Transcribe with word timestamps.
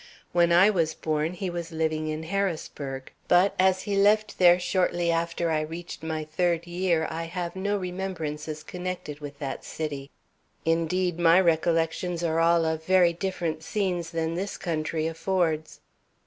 When 0.31 0.51
I 0.51 0.71
was 0.71 0.95
born 0.95 1.33
he 1.33 1.51
was 1.51 1.71
living 1.71 2.07
in 2.07 2.23
Harrisburg, 2.23 3.11
but, 3.27 3.53
as 3.59 3.83
he 3.83 3.95
left 3.95 4.39
there 4.39 4.59
shortly 4.59 5.11
after 5.11 5.51
I 5.51 5.59
had 5.59 5.69
reached 5.69 6.01
my 6.01 6.23
third 6.23 6.65
year, 6.65 7.05
I 7.11 7.25
have 7.25 7.55
no 7.55 7.77
remembrances 7.77 8.63
connected 8.63 9.19
with 9.19 9.37
that 9.37 9.63
city. 9.63 10.09
Indeed, 10.65 11.19
my 11.19 11.39
recollections 11.39 12.23
are 12.23 12.39
all 12.39 12.65
of 12.65 12.83
very 12.83 13.13
different 13.13 13.61
scenes 13.61 14.09
than 14.09 14.33
this 14.33 14.57
country 14.57 15.05
affords. 15.05 15.81